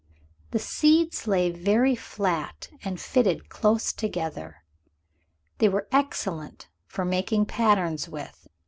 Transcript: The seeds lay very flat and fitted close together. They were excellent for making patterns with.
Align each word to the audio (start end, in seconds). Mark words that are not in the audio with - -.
The 0.49 0.57
seeds 0.57 1.27
lay 1.27 1.51
very 1.51 1.93
flat 1.93 2.69
and 2.83 2.99
fitted 2.99 3.49
close 3.49 3.93
together. 3.93 4.63
They 5.59 5.69
were 5.69 5.87
excellent 5.91 6.69
for 6.87 7.05
making 7.05 7.45
patterns 7.45 8.09
with. 8.09 8.47